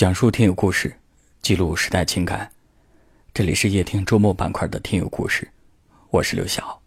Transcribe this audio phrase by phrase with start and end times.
[0.00, 0.90] 讲述听友故事，
[1.42, 2.50] 记录时代情感。
[3.34, 5.46] 这里是夜听周末板块的听友故事，
[6.08, 6.80] 我是刘晓。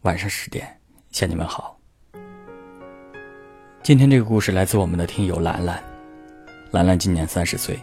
[0.00, 0.66] 晚上十点
[1.10, 1.78] 向你们好。
[3.82, 5.78] 今天这个故事来自我们的听友兰兰。
[6.70, 7.78] 兰兰今年三十岁，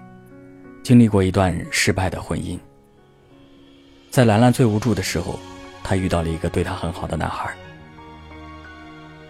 [0.82, 2.58] 经历过一段失败的婚姻。
[4.10, 5.40] 在兰兰最无助的时候，
[5.84, 7.56] 她遇到了一个对她很好的男孩。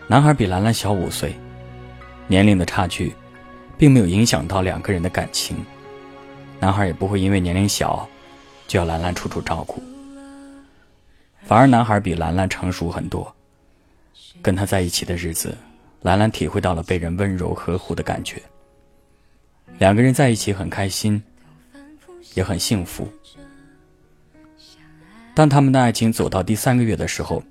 [0.07, 1.35] 男孩比兰兰小五岁，
[2.25, 3.13] 年龄的差距，
[3.77, 5.57] 并没有影响到两个人的感情。
[6.59, 8.07] 男孩也不会因为年龄小，
[8.67, 9.81] 就要兰兰处处照顾。
[11.43, 13.33] 反而男孩比兰兰成熟很多。
[14.41, 15.55] 跟他在一起的日子，
[16.01, 18.41] 兰兰体会到了被人温柔呵护的感觉。
[19.77, 21.21] 两个人在一起很开心，
[22.33, 23.07] 也很幸福。
[25.33, 27.41] 当他们的爱情走到第三个月的时候，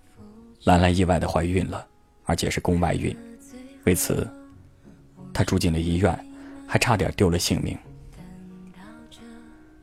[0.64, 1.86] 兰兰意外的怀孕了。
[2.26, 3.14] 而且是宫外孕，
[3.84, 4.26] 为此，
[5.34, 6.18] 他住进了医院，
[6.66, 7.76] 还差点丢了性命。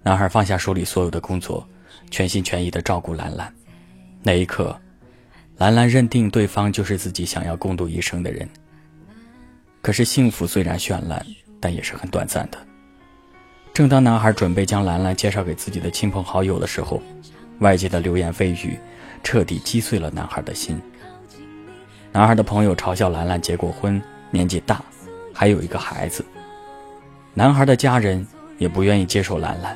[0.02, 1.68] 男孩放下手里所有的工作，
[2.10, 3.54] 全心全意的照顾兰兰。
[4.24, 4.76] 那一刻，
[5.58, 8.50] 兰兰认定对方就是自己想要共度一生的人。
[9.82, 11.24] 可是幸福虽然绚烂，
[11.60, 12.58] 但也是很短暂的。
[13.74, 17.02] 正当男孩准备将兰兰介绍给自己的亲朋好友的时候，
[17.60, 18.78] 外界的流言蜚语，
[19.24, 20.80] 彻底击碎了男孩的心。
[22.12, 24.84] 男孩的朋友嘲笑兰兰结过婚，年纪大，
[25.42, 26.24] 还有一个孩子。
[27.34, 28.24] 男孩的家人
[28.60, 29.76] 也不愿意接受兰兰，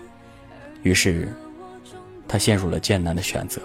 [0.84, 1.28] 于是，
[2.28, 3.60] 他陷入了艰难的选择。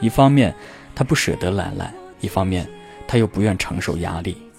[0.00, 0.54] 一方面，
[0.94, 2.66] 他不舍得兰兰；一方面，
[3.06, 4.50] 他又不愿承受压力。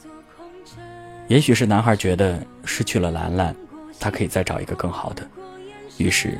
[1.27, 3.55] 也许是男孩觉得失去了兰兰，
[3.99, 5.27] 他可以再找一个更好的，
[5.97, 6.37] 于是，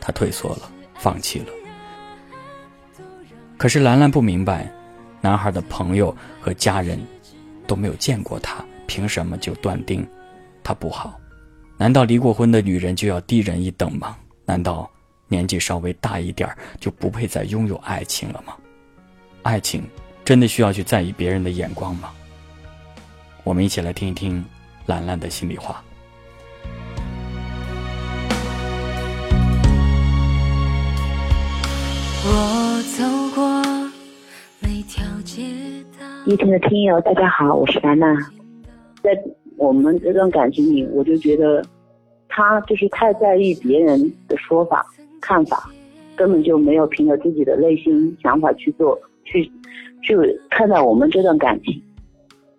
[0.00, 1.46] 他退缩了，放弃了。
[3.56, 4.68] 可是兰兰不明白。
[5.20, 6.98] 男孩的朋友和家人
[7.68, 10.04] 都没有见过他，凭什么就断定
[10.64, 11.20] 他不好？
[11.76, 14.16] 难道离过婚的女人就要低人一等吗？
[14.44, 14.90] 难道
[15.28, 16.48] 年纪稍微大一点
[16.80, 18.56] 就不配再拥有爱情了吗？
[19.42, 19.84] 爱情
[20.24, 22.10] 真的需要去在意别人的眼光吗？
[23.44, 24.44] 我们一起来听一听
[24.86, 25.84] 兰兰的心里话。
[32.24, 33.04] 我走
[33.34, 33.62] 过
[34.60, 35.44] 每条街
[36.00, 36.06] 道。
[36.26, 38.37] 一听的听友，大家好，我是兰兰。
[39.14, 39.24] 在
[39.56, 41.64] 我们这段感情里，我就觉得
[42.28, 43.98] 他就是太在意别人
[44.28, 44.84] 的说法、
[45.18, 45.70] 看法，
[46.14, 49.50] 根本就没有凭着自己的内心想法去做、去
[50.02, 50.14] 去
[50.50, 51.82] 看待我们这段感情。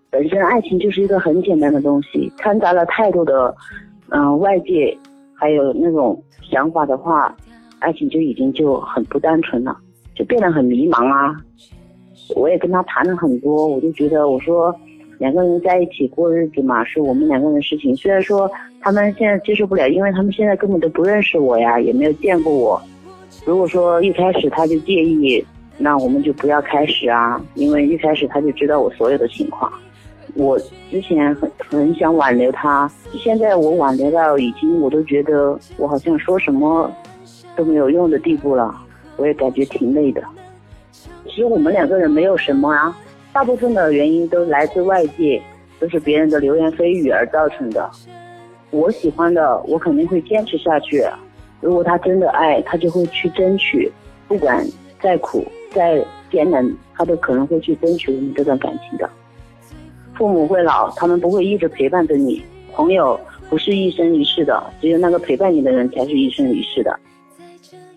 [0.09, 3.55] 本身爱情就是一个很简单的东西，掺杂了太多的
[4.09, 4.97] 嗯外界
[5.35, 7.35] 还有那种想法的话，
[7.77, 9.77] 爱情就已经就很不单纯了，
[10.15, 11.39] 就变得很迷茫啊。
[12.35, 14.75] 我也跟他谈了很多，我就觉得我说
[15.19, 17.95] 两个人在一起过日子嘛，是我们两个人的事情。
[17.95, 18.49] 虽然说
[18.81, 22.81] 他们现在接受不了，因为他们现在根本都不认识我呀，也没有见过我。
[23.45, 25.45] 如果说一开始他就介意，
[25.77, 29.71] 那我们就不要开始啊，因为一开始他就知道我所有的情况。
[30.35, 30.57] 我
[30.89, 36.89] 之前很很想挽留他，现在我挽留到已经我都觉得我好像说什么
[37.57, 38.73] 都没有用的地步了，
[39.17, 40.23] 我也感觉挺累的。
[41.25, 42.95] 其实我们两个人没有什么啊，
[43.31, 45.41] 大部分的原因都来自外界，
[45.79, 47.89] 都是别人的流言蜚语而造成的。
[48.71, 51.03] 我喜欢的，我肯定会坚持下去。
[51.61, 53.91] 如果他真的爱，他就会去争取，
[54.27, 54.65] 不管
[55.01, 59.09] 再苦再艰难，他都可能会去争取我们这段感情的。
[60.15, 62.43] 父母会老，他们不会一直陪伴着你。
[62.73, 63.19] 朋友
[63.49, 66.99] 不是一生一世的，只有那个陪伴你的人才是一生一世的。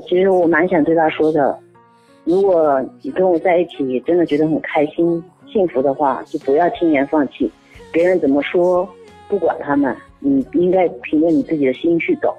[0.06, 1.58] 其实我蛮想对他说的。
[2.24, 7.50] 如果你跟我在一起，真的觉得很开心、幸福的话，就不要轻言放弃。
[7.92, 8.88] 别人怎么说，
[9.28, 12.32] 不管他们，你应该凭着你自己的心去走。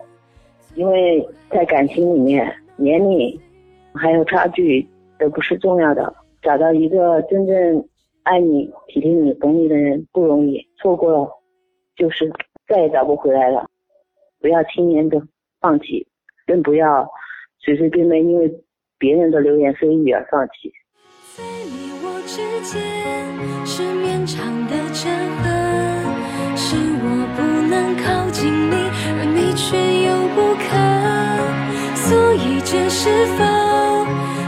[0.76, 3.38] 因为在感情里面，年龄
[3.94, 4.88] 还有差距
[5.20, 6.16] 都不是重要的。
[6.42, 7.86] 找到一个真正
[8.24, 11.30] 爱你、体贴你、懂你的人不容易，错过了
[11.98, 12.32] 就是
[12.70, 13.70] 再也找不回来了。
[14.40, 15.22] 不要轻言的
[15.60, 16.08] 放弃，
[16.48, 17.06] 更不要
[17.60, 18.50] 随随便便因为。
[19.04, 20.72] 别人的流言蜚语而放弃。
[21.36, 22.80] 在你我之间
[23.66, 25.10] 是绵长的折
[25.44, 25.52] 痕，
[26.56, 28.76] 是我不能靠近你，
[29.20, 29.76] 而你却
[30.08, 30.72] 又不肯，
[32.00, 33.44] 所以这是否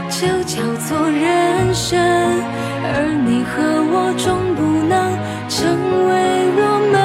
[0.08, 2.00] 就叫做人生？
[2.00, 3.60] 而你和
[3.92, 4.96] 我终不能
[5.50, 5.68] 成
[6.08, 6.16] 为
[6.56, 6.96] 我们，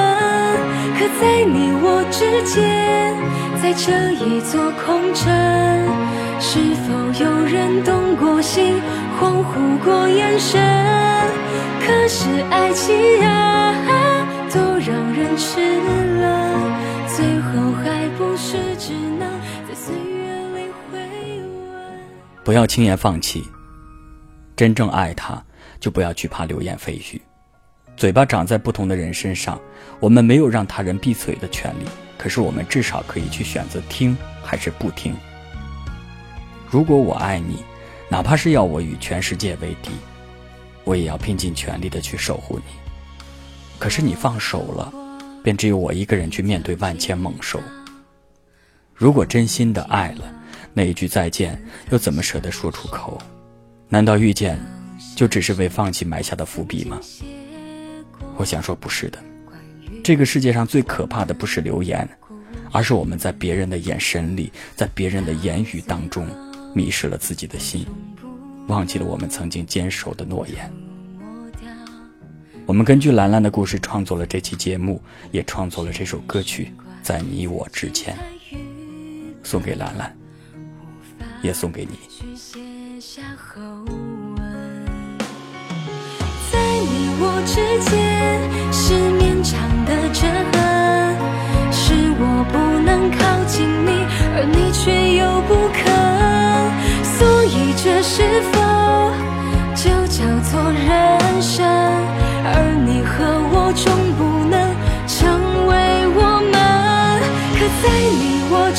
[0.96, 3.12] 可在你我之间，
[3.60, 3.92] 在这
[4.24, 6.00] 一座空城。
[6.44, 6.92] 是否
[7.24, 8.82] 有人动过心，
[9.18, 10.60] 恍惚过眼神？
[11.80, 15.60] 可是爱情啊，都让人吃
[16.20, 17.72] 了，最后。
[17.84, 19.20] 还不是只能
[19.68, 21.78] 在岁月里回味。
[22.44, 23.44] 不要轻言放弃，
[24.56, 25.42] 真正爱他，
[25.80, 27.20] 就不要惧怕流言蜚语。
[27.96, 29.60] 嘴巴长在不同的人身上，
[30.00, 31.84] 我们没有让他人闭嘴的权利，
[32.18, 35.14] 可是我们至少可以去选择听还是不听。
[36.72, 37.62] 如果我爱你，
[38.08, 39.90] 哪怕是要我与全世界为敌，
[40.84, 42.72] 我也要拼尽全力的去守护你。
[43.78, 44.90] 可是你放手了，
[45.44, 47.60] 便只有我一个人去面对万千猛兽。
[48.94, 50.32] 如果真心的爱了，
[50.72, 53.20] 那一句再见又怎么舍得说出口？
[53.90, 54.58] 难道遇见
[55.14, 56.98] 就只是为放弃埋下的伏笔吗？
[58.38, 59.18] 我想说，不是的。
[60.02, 62.08] 这个世界上最可怕的不是流言，
[62.70, 66.26] 而是我们在别人的眼神里，在别人的言语当中。
[66.74, 67.86] 迷失了自己的心，
[68.68, 70.72] 忘记了我们曾经坚守的诺言。
[72.64, 75.02] 我们根据兰兰的故事创作了这期节目，
[75.32, 76.72] 也创作了这首歌曲
[77.02, 78.16] 《在你我之间》，
[79.42, 80.16] 送给兰兰，
[81.42, 81.98] 也送给你。
[86.50, 87.54] 在你我之
[87.90, 90.20] 间是绵长的折
[90.52, 90.61] 痕，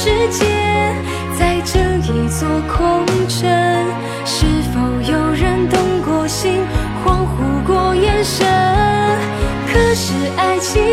[0.03, 0.43] 世界，
[1.39, 1.79] 在这
[2.11, 3.49] 一座空城，
[4.25, 6.59] 是否有人动过心，
[7.05, 8.45] 恍惚过眼神？
[9.71, 10.83] 可是爱情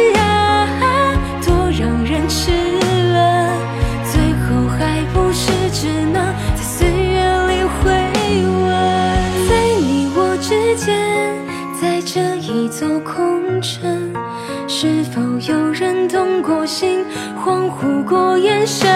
[17.45, 18.89] 恍惚过眼神？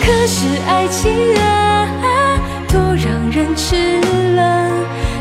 [0.00, 1.44] 可是爱情啊，
[2.68, 4.00] 多让人痴
[4.34, 4.70] 了，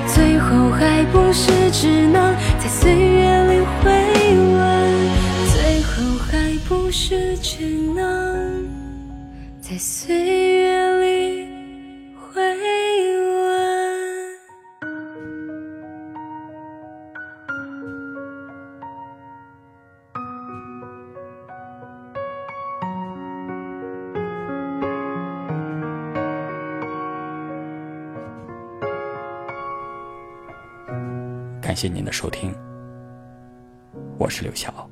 [0.07, 4.59] 最后还不是只能在岁月里回味，
[5.51, 5.93] 最后
[6.31, 8.65] 还不是只能
[9.59, 10.76] 在岁月
[31.77, 32.51] 感谢您的收听，
[34.17, 34.89] 我是刘晓。